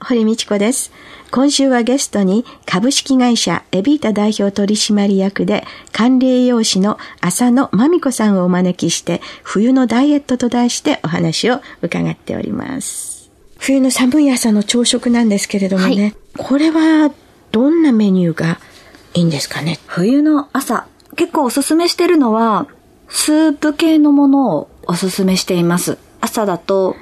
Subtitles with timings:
[0.00, 0.92] 堀道子です。
[1.30, 13.30] 今週はゲストに株式会社エビータ代表取締役で管理栄養士の浅野真美子さんをお招きして冬のダイエットと題してお話を伺っております。
[13.58, 17.12] 冬の寒い朝の朝食なんですけれどもね、これは
[17.50, 18.60] どんなメニューが
[19.14, 19.78] いいんですかね？
[19.86, 22.68] 冬の朝、結構おすすめしてるのは、
[23.08, 25.98] スープ系のものをおすすめしています。
[26.20, 26.94] 朝だと、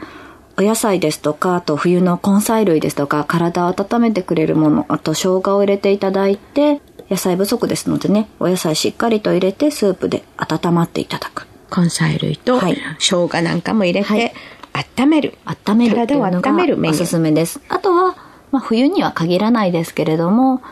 [0.58, 6.80] お野菜ですとか、あと冬の根菜類ですとか、体を温めてくれるもの、あと生姜を入れていただいて、
[7.10, 11.46] 野菜不足ですのでね、お野菜しっかりと入れてスープで温まっていただく。
[11.76, 14.34] 根菜類とはい生姜なんかも入れはいて
[14.72, 15.38] 温める。
[15.44, 17.60] 温める体を温めるメニューがおすすめです。
[17.68, 18.16] あとは、
[18.50, 20.62] まあ、冬には限らないですけれども、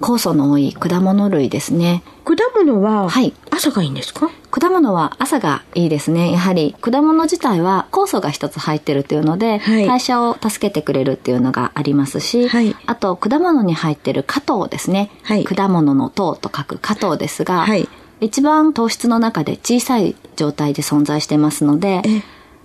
[0.00, 2.02] 酵素の多い果物類ですね。
[2.24, 4.30] 果物ははい朝がいいんですか？
[4.50, 6.32] 果物は朝がいいですね。
[6.32, 15.10] やはり果物自体は酵素が一つ入ってるっていうので、はい代謝を助けてくれるっていうのがありますし、はいあと果物に入ってる果糖ですね。
[15.22, 17.88] はい果物の糖と書く果糖ですが、はい
[18.20, 22.22] 一番糖質の中で小さい状態で存在してますのでえ、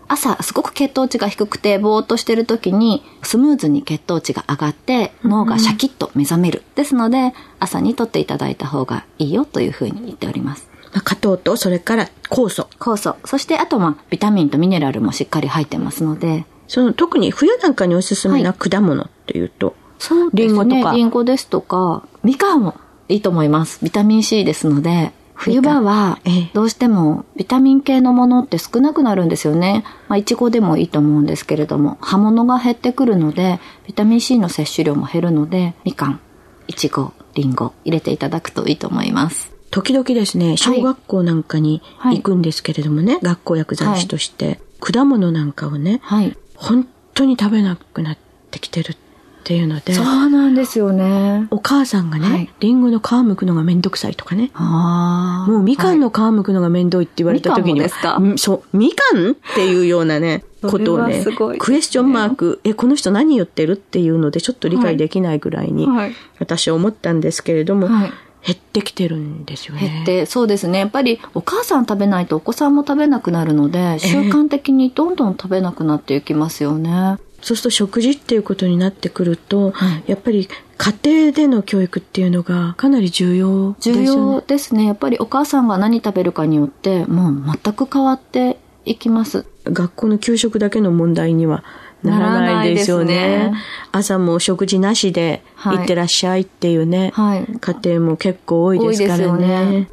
[0.09, 6.63] 朝すごく血糖値が低くてぼーっとしてる時にスムーズに血糖値が上がって脳がシャキッと目覚める。
[6.75, 10.67] ですので朝にとっていただいた方がいいよというふうに言っております。
[10.93, 12.67] まあ果糖とそれから酵素。
[12.79, 13.15] 酵素。
[13.23, 16.45] そしてあとまあビタミンとミネラルもしっかり入ってますので。
[16.69, 23.83] その特に冬なんかにおすすめな果物っていうと、そうリンゴとかリンゴですとか、みかんもいいと思います。
[23.83, 29.85] ビタミン C ですので、冬場はええどうしてもビタミン系のものって少なくなるんですよね。
[30.09, 36.19] まあいちごでもいいと思うんですけれども、葉物が減ってくるので、ビタミン C の摂取量も減るので、みかん、
[36.67, 39.53] いちご、りんご入れていただくといいと思います。
[39.71, 46.35] 時々ですね、小学校なんかに行くんですけれどもね、学校薬剤師として、果物なんかをね、はい。
[46.55, 48.17] 本当に食べなくなっ
[48.51, 49.08] てきてるって
[49.55, 51.47] いうので、そうなんですよね。
[51.51, 55.51] お母さんがね、はいリンゴの皮むくのがめんどくさいとかね、ああ。
[55.51, 57.87] もうみかんの皮むくのがめんどいって言われた時には、
[58.19, 61.25] みかそう、みかんっていうようなね、ことをねね
[61.57, 69.81] クエスチョンマーク、え、この人何言ってるっていうのでちょっと理解できないぐらいに、はい私は思ったんですけれども、はい減ってきてるんですよね。
[69.81, 70.79] 減って、そうですね。
[70.79, 77.17] やっぱりお母さん食べないとお子さんも食べなくなるので、習慣的にどんどん食べなくなっていきますよね。
[77.41, 84.05] そうすると食事っていうことになってくると、はいやっぱり家庭での教育っていうのがかなり重要ですよね。
[84.05, 84.85] 重要ですね。
[84.85, 89.45] やっぱりお母さんが何食べるかによって、もう全く変わっていきます。
[89.65, 91.65] 学校の給食だけの問題には
[92.01, 93.49] ならないですよね。
[93.49, 93.53] ね
[93.91, 99.65] 朝も食事なしではい行ってらっしゃいっていうね、はい家庭も結構多いですからね。
[99.65, 99.89] ね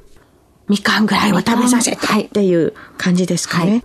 [0.69, 3.71] みかんぐらいは食べさせてはいっていう感じですかね。
[3.71, 3.85] はい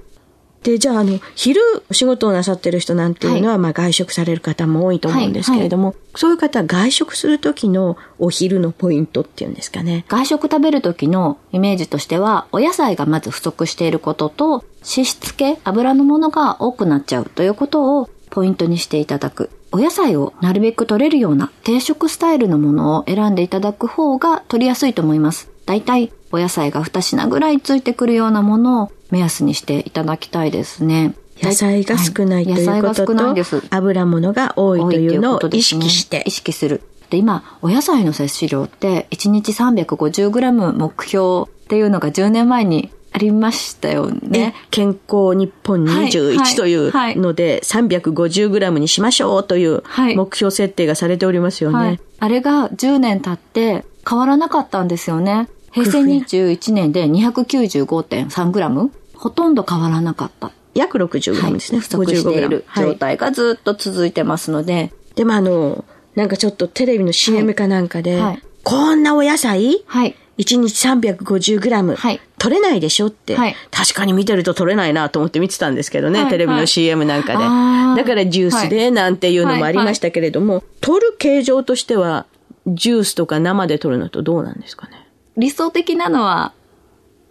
[0.64, 10.06] で、じゃあ、あの、昼お仕事をなさってる人なんていうのは、まあ外食される方も多いと思うんですけれども、そういう方、外食する時のお昼のポイントっていうんですかね。
[10.08, 19.50] 外食食べる時のイメージとしては、お野菜がまず不足していることと、脂質系、油のものが多くなっちゃうということをポイントにしていただく。
[19.72, 25.50] お野菜をなるべく取れるような定食スタイルのものを選んでいただく方が取りやすいと思います。
[25.66, 31.14] だいたいお野菜が2品ぐらいついてくるようなものを目安にしていただきたいですね。
[31.42, 36.32] 野菜が少ないということとです、油物が多いというのを意識して意。
[36.32, 36.82] 識する。
[37.10, 51.78] で、今、お野菜の摂取量って、1日 350g 目標っていうのが10年前にありましたよねね。、健康日本はい21というはいので、350g にしましょうというはい目標設定がされておりますよね。
[51.78, 52.00] はい。
[52.20, 55.50] あれが10年経って変わらなかったんですよね。
[55.72, 58.90] 平成21年で 295.3g?
[59.22, 60.52] ほとんど変わらなかった。
[60.74, 61.80] 約 60g ですね。
[61.80, 62.66] 不足している。
[62.74, 65.86] 55g 状態がずっと続いてますので、でもあの、
[66.16, 68.44] なんかちょっとテレビの CM かなんかで、はい。
[68.64, 70.16] こんなお野菜、はい。
[70.40, 72.20] 1日 350g、はい。
[72.40, 73.56] 取れないでしょって、はい。
[73.70, 76.68] 確かに見てると取れないなと思って見てたんですけどね、はいテレビのはい。
[76.68, 77.44] CM なんかで。
[77.44, 77.96] あー。
[77.96, 82.26] だからジュースでなんていうのもありましたけれども、取る形状としては、
[82.66, 85.08] ジュースとか生で取るのとどうなんですかね？
[85.38, 86.54] 理想的なのは、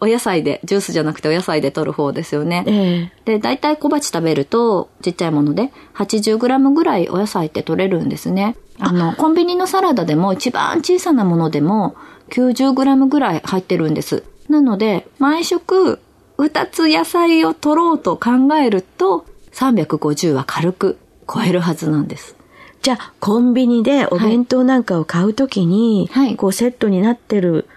[0.01, 2.65] お野菜で、ジュースじゃなくてお野菜で取る方ですよね。
[2.67, 8.57] ええで、大体小鉢食べると、ちっちゃいもので、80g ぐらいお野菜って取れるんですね。
[8.79, 11.97] あの、コンビニのサラダでも一番小さなものでも
[12.31, 14.25] 90g ぐらい入ってるんです。
[14.49, 16.01] なので、毎食
[16.39, 20.99] 2つ野菜を取ろうと考えると、350は軽く
[21.33, 22.37] 超えるはずなんです。
[22.83, 27.69] じゃあ、コンビニでお弁当なんかを買うときに、はいこうセットになってる、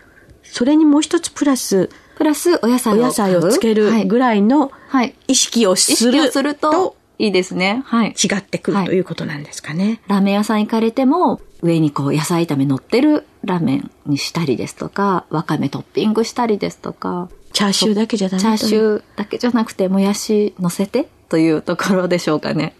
[0.43, 5.15] それにもう一つプラス、プラスお野菜を野菜をつけはいるぐらいのはい。
[5.27, 7.83] 意識を意する識をすると、いいですね。
[7.85, 8.09] はい。
[8.11, 10.01] 違ってくはいるということなんですかね。
[10.07, 18.79] ラーメン屋さん行かれても、上にこう野菜炒め乗ってるラーメンにしたりですとか、わかめトッピングしたりですとか、チャーシューだけじゃダメチャーシー。
[18.79, 22.75] ューだけじゃなくて、もやし乗せてというところでしょうかね。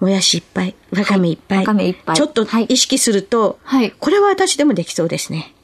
[0.00, 1.58] もやしいっぱい、わかめいっぱい。
[1.58, 5.54] わかめいっぱいちょっとはい意識すると、はいこれは私でもできそうですね。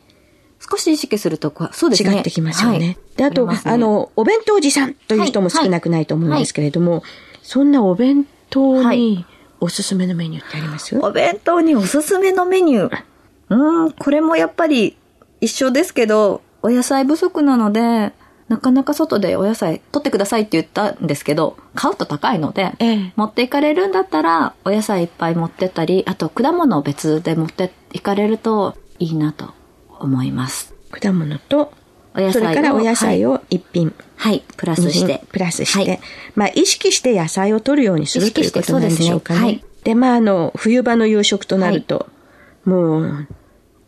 [0.60, 2.16] 少し意識するとこう、そうですね。
[2.16, 2.78] 違ってきますよね。
[2.78, 2.98] はい。
[3.16, 3.72] で、あと、りますね。
[3.72, 7.02] あの、お弁当おじさんという人も少なくないと思うんですけれども、
[7.42, 9.24] そんなお弁当はにい
[9.60, 13.02] おすすめのメニューってあります、お弁当におすすめのメニュー。
[13.50, 14.96] うーん、これもやっぱり
[15.40, 18.12] 一緒ですけど、お野菜不足なので、
[18.48, 23.12] なかなか外でお野菜取ってくださいって言ったんですけど、買うと高いので、ええ。
[23.14, 29.57] 持っていかれるんだったら、お野菜いっぱい持ってったり、あと果物を別で持っていかれるといいなと
[30.00, 30.74] 思います。
[30.90, 31.72] 果物と、
[32.14, 35.22] お野菜をそれからお野菜を一品、はい、プラスして。
[35.30, 36.00] プラスして、はい。
[36.34, 39.38] まあ意識して野菜を取るようにするということなんでしょうかね。
[39.38, 42.08] 意識してそうでまああの、冬場の夕食となると、
[42.64, 43.26] もう、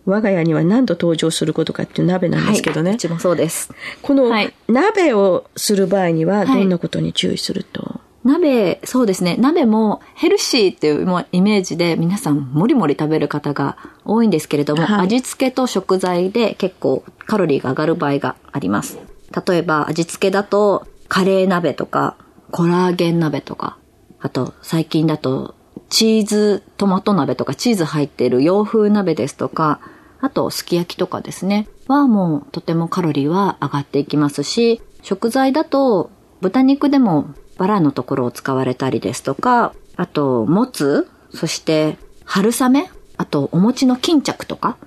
[0.06, 2.90] 我が家には何度登場することかっていう鍋なんですけどね。
[2.90, 3.70] はい、うちもそうです。
[4.02, 4.54] このはい。
[4.68, 6.46] 鍋をする場合にははい。
[6.46, 9.36] どんなことに注意すると、鍋、そうですね。
[9.38, 18.98] 鍋もヘルシーっていうもうイメージで皆さんもりもり食べる方が多いんですけれども、はい味付けと食材で結構カロリーが上がる場合があります。
[19.46, 22.16] 例えば味付けだとカレー鍋とか
[22.50, 23.78] コラーゲン鍋とか、
[24.20, 25.54] あと最近だと
[25.88, 29.80] チーズトマト鍋とかチーズ入っている洋風鍋ですとか、
[30.20, 36.10] あとすき焼きとかですね、はもうとてもカロリーは上がっていきますし、食材だと
[36.42, 44.78] 豚肉でもバラのところを使われたりですとか、あと、もつ、そして、春雨、あと、お餅の巾着とか、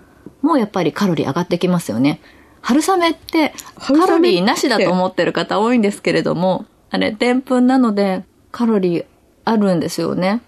[0.42, 2.20] もうやっぱりカロリー上がってきますよね。
[2.62, 9.06] 春雨って、カロリーなしだと思ってる方多いんですけれども、あれ、でんぷんなので、カロリー
[9.46, 10.42] あるんですよね。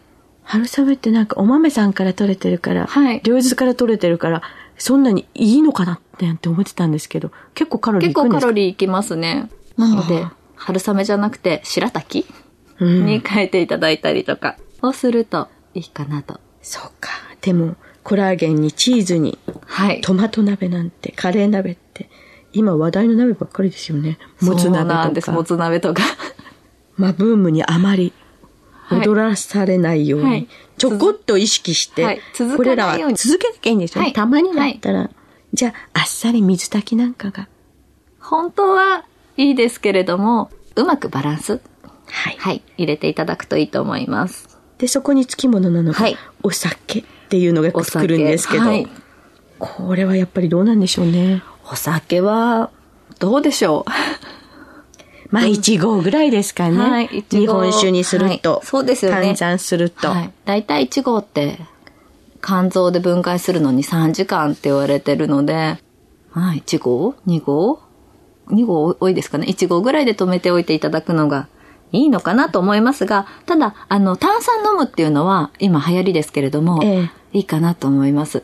[0.44, 4.42] 春雨ってなんかお豆さんから取れてるから、はい両日から取れてるから、
[4.78, 6.00] そんなにいいのかなっ
[6.38, 8.48] て思ってたんですけど、結構カロリーい結構カくんですか？
[8.48, 9.50] ロリーいきますね。
[9.78, 12.26] なのでは、春雨じゃなくて、白滝
[12.80, 16.40] うんに変えていただいたりとか、をするといいかなと。
[16.62, 17.12] そうか。
[17.42, 20.02] でも、コラーゲンにチーズに、はい。
[20.02, 22.10] トマト鍋なんて、カレー鍋って、
[22.54, 24.18] 今話題の鍋ばっかりですよね。
[24.42, 25.48] もつそう鍋なんです、もとか。
[25.48, 26.04] つ鍋とか。
[26.98, 28.14] まあ、ブームにあまり
[28.88, 30.48] はい踊らされないように、はい
[30.78, 34.08] ちょこっと意識して、はい続これらは続けなきゃいいんですよね。
[34.08, 35.10] はいたまにだったら、
[35.54, 37.48] じゃあ、あっさり水炊きなんかが。
[38.20, 39.06] 本当は
[39.38, 41.62] いいですけれども、うまくバランス、
[42.08, 42.36] はい。
[42.38, 44.60] はい、入れていただくといいと思います。
[44.78, 48.88] で、そこにつきものなのが、はいお酒っていうのが来るんですけど、はい
[49.58, 51.42] これはやっぱりどうなんでしょうね。
[51.72, 52.72] お酒は、
[53.20, 53.92] どうでしょう？
[55.32, 56.78] まあ、1合ぐらいですかね。
[56.78, 60.10] はい日本酒にすると、はいそうですよね換算すると。
[60.10, 60.32] はい。
[60.46, 61.60] だいたい1合って、
[62.44, 65.78] 肝臓で分解するのに3時間って言われてるので、
[66.32, 67.80] はい、1合 ?2 合？
[68.48, 71.48] ?2 合多いですかね ?1 合ぐらいで止めておいていただくのが
[71.92, 78.44] いいのかなと思いますが、ただ、あの、炭酸飲むっていうのは今流行りですけれども、ええいいかなと思います。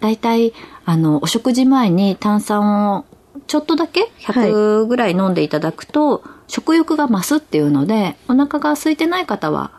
[0.00, 0.52] だいたい、
[0.84, 3.04] あの、お食事前に炭酸を
[3.46, 9.70] ちょっとだけ100ぐらい飲んでいただくと、食欲が増すっていうので、お腹が空いてない方は、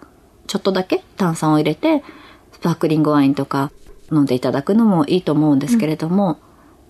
[0.48, 2.01] ちょっとだけ炭酸を入れて、
[2.53, 3.72] スパークリングワインとか
[4.10, 6.39] 飲んでいただくのもいいと思うんですけれども、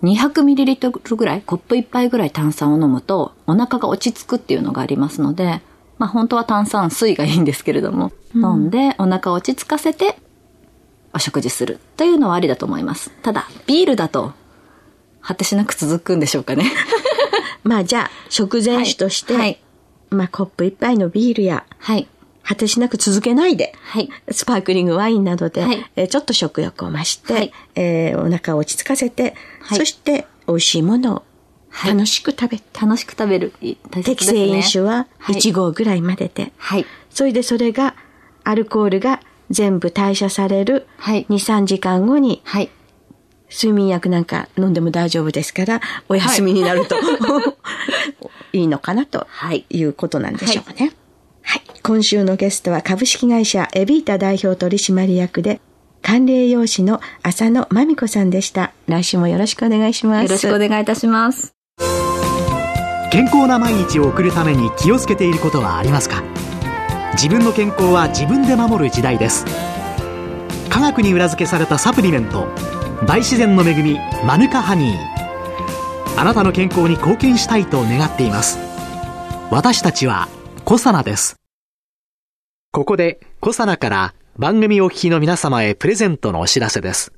[0.06, 5.62] 200ml ぐらい、コップ一杯ぐらい炭酸を飲むと、お腹が落ち着くっていうのがありますので、
[5.98, 10.18] まあ本当は炭酸水がいいんですけれども、飲んでお腹を落ち着かせて、
[11.14, 13.10] お食事するというのはありだと思います。
[13.22, 14.34] ただ、ビールだと、
[15.22, 16.72] 果てしなく続くんでしょうかね。
[17.64, 19.60] まあ、じゃあ、食前酒として、はい。
[20.10, 22.08] まあ、コップ一杯のビールや、はい。
[22.48, 24.10] 果てしなく続けないで、はい。
[24.32, 31.24] スパークリングワインなどで、はいえーちょっと食欲を増して、はいえーお腹を落ち着かせて、はいそして美味しいものを
[31.70, 33.54] はい楽しく食べて、楽しく食べる。
[33.62, 33.76] ね。
[34.04, 36.86] 適正飲酒ははい1合ぐらいまでで、はい。
[37.10, 37.96] それでそれが、
[38.44, 42.70] アルコールが全部代謝されるはい2、3時間後にはい。
[43.52, 46.96] 睡眠薬なんか飲んでも大丈夫ですから、お休みになると、
[48.54, 50.76] い、 いのかなとはいいうことなんでしょうね。
[50.80, 50.96] はい。
[51.86, 55.62] 今週のゲストは株式会社エビータ代表取締役で、
[56.02, 58.74] 管理栄養士の浅野真美子さんでした。
[58.88, 60.24] 来週もよろしくお願いします。
[60.24, 61.54] よろしくお願いいたします。
[63.12, 66.24] 健康な毎日を送るために気をつけていることはありますか？
[67.14, 69.46] 自分の健康は自分で守る時代です
[70.72, 72.48] 科学に裏付けされたサプリメント
[73.06, 78.58] 大自然の恵みマヌカハニーあなたの健康に貢献したいと願っています
[79.52, 80.28] 私たちは
[80.66, 81.36] コサナです
[82.76, 87.14] ここでコサナから番組お聞きの皆様へプレゼントのお知らせです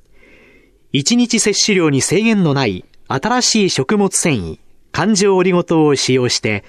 [0.94, 4.60] 1日摂取量に制限のない新しい食物繊維
[4.92, 6.64] 環状オリゴ糖を使用して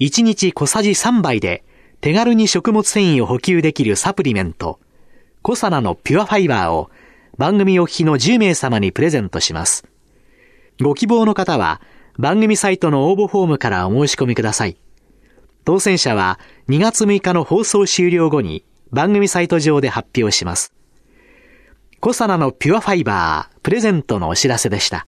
[0.00, 1.64] 1日小さじ3杯で
[2.02, 4.80] 手軽に食物繊維を補給できるサプリメント
[5.40, 6.90] コサナのピュアファイバーを
[7.38, 9.86] 番組お聞きの10名様にプレゼントします。
[10.82, 11.80] ご希望の方は
[12.18, 14.76] 番組サイトの応募フォームからお申し込みください。
[15.66, 20.72] 当選者は2月6日の放送終了後に番組サイト上で発表します。
[21.98, 25.06] コサナのピュアファイバープレゼントのお知らせでした。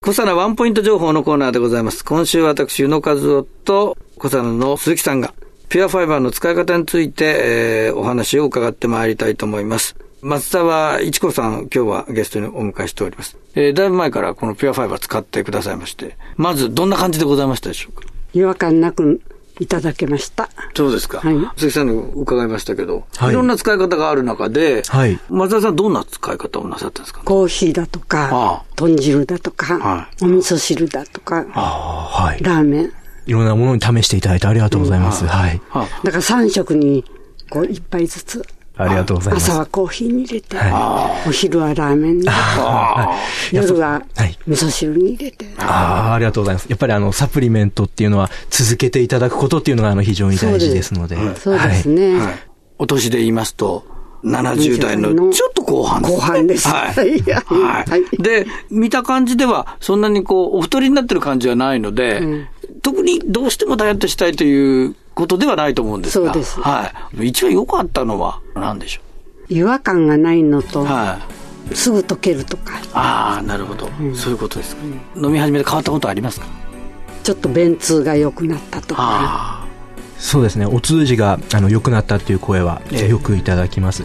[0.00, 2.04] コサナワンポイント情報のコーナーでございます。
[2.04, 5.34] 今週私、宇野和夫とコサナの鈴木さんが
[5.68, 9.96] ピュアファイバーの使い方について、えー、お話を伺ってまいりたいと思います。
[10.22, 13.36] 松沢一子さん、今日はゲストにお迎えしております。
[13.56, 18.15] えー、だいぶ前からこのピュアファイバー使ってくださいまして、まずどんな感じでございましたでしょうか？
[18.36, 19.22] 違和感なく
[19.58, 20.50] いただけました。
[20.74, 21.20] そうですか。
[21.20, 21.36] はい。
[21.56, 25.18] 鈴木さんに伺いましたけど、はい、いろんな使い方がある中で、はい。
[25.30, 32.42] 松田さんどんな使い方をなさったんですか、コーヒーだとか、ああ豚汁だとか、はい、お味噌汁だとか、ああはい。
[32.42, 32.92] ラーメン。
[33.24, 35.24] いろんなものに試していただいてありがとうございます。
[35.24, 35.60] うん、はい。
[36.04, 37.04] だから3食に、
[37.48, 38.44] こう、一杯ずつ。
[38.78, 39.50] ありがとうございます。
[39.50, 44.02] 朝はコーヒーに入れて、はい、お昼はラーメンに入れて、夜は
[44.46, 45.46] 味噌汁に入れて。
[45.58, 46.66] ああ、ありがとうございます。
[46.68, 51.16] やっぱりあの、サプリメントっていうのは続けていただくことっていうのがあの、非常に大事ですので。
[51.36, 52.18] そうですね。
[52.18, 52.34] はい、
[52.78, 53.86] お年で言いますと、
[54.24, 56.16] 70代のちょっと後半です、ね。
[56.16, 56.68] 後半です。
[56.68, 57.20] はい。
[57.86, 58.22] はい。
[58.22, 62.46] で、見た感じでは、そんなにこう、お太りになってる感じはないので、うん、
[62.82, 66.32] 特にどうしてもダイエットしたいということではないと思うんですが。
[66.32, 66.60] そうです。
[66.60, 67.26] はい。
[67.26, 69.00] 一番良かったのは何でしょ
[69.50, 69.52] う？
[69.52, 71.18] 違和感がないのと、は
[71.72, 71.74] い。
[71.74, 72.74] すぐ溶けるとか。
[72.92, 74.82] ああ、なるほど、うん、そういうことですか、
[75.16, 76.46] うん、飲み始めて変わったことありますか？
[77.24, 79.66] ちょっと便通が良くなったとか。
[80.18, 80.64] そうですね。
[80.64, 84.02] お通じがあの良くなったっていう声はよくいただきます、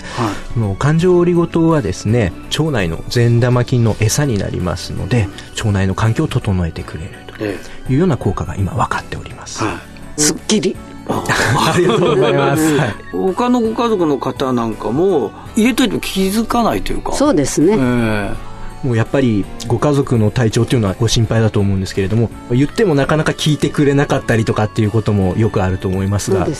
[0.58, 7.46] えはい、感情オリゴ糖はですね腸内の善玉菌の餌になりますので腸内の環境を整えてくれると
[7.94, 9.80] いうような効果が今分かっております、は
[10.18, 10.76] い、すっきり
[11.14, 17.14] ありがとうございます、 はい、他のご家族の方なんかも入れといても気づかないというか。
[17.14, 18.52] そうですね、えー
[18.84, 26.54] もうやっぱりご家族の体調っていうのはご心配だと思うんですけれども言ってもなかなか聞いてくれなかったりとかっていうこともよくあると思いますが、ね、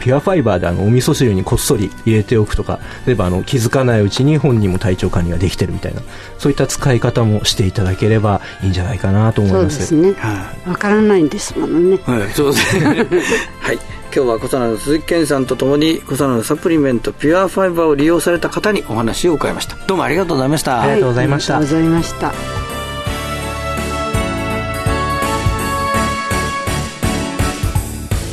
[0.00, 6.02] ピュアファイバーであのお味噌汁にこっそり入れておくとか例えばあの気づかないうちに本人も体調管理ができてるみたいな
[6.38, 9.86] そういった使い方もしていただければいいんじゃないかなと思います。
[9.86, 10.28] そうですね。
[10.66, 11.98] わ、からないんですものね。
[12.04, 13.06] はいそうですね。
[13.60, 13.78] はい
[14.14, 19.76] 今日は小佐の鈴木健さんとともに小佐のサプリメントピュアファイバーを利用された方にお話を伺いました。
[19.86, 22.32] どうもありがとうございました、ありがとうございましたありがとうございました。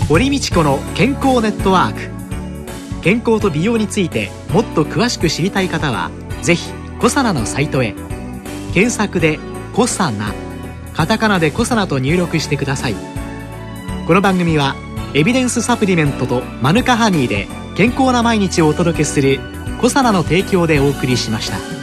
[0.09, 3.01] 堀道子の健康ネットワーク。
[3.01, 7.95] 健康と美容についてもっと詳しく知りたい方はぜひコサナのサイトへ。
[8.73, 9.39] 検索で
[9.73, 10.33] 「コサナ」
[10.93, 12.95] カタカナで「コサナ」と入力してください。
[14.05, 14.75] この番組は
[15.15, 19.39] 「エビデンスサプリメントとマヌカハニーで健康な毎日をお届けする
[19.81, 21.78] コサナの提供でお送りしました。